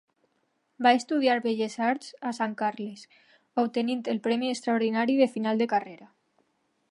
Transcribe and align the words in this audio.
Va 0.85 0.93
estudiar 0.99 1.35
Belles 1.43 1.75
Arts 1.87 2.09
a 2.29 2.31
Sant 2.37 2.55
Carles, 2.63 3.03
obtenint 3.65 4.01
el 4.15 4.23
premi 4.29 4.51
extraordinari 4.55 5.19
de 5.23 5.29
final 5.37 5.61
de 5.63 5.69
carrera. 5.75 6.09